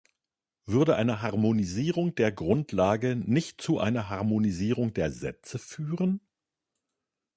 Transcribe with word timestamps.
Würde 0.65 0.95
eine 0.95 1.21
Harmonisierung 1.21 2.15
der 2.15 2.31
Grundlage 2.31 3.15
nicht 3.15 3.61
zu 3.61 3.77
einer 3.77 4.09
Harmonisierung 4.09 4.95
der 4.95 5.11
Sätze 5.11 5.59
führen? 5.59 6.21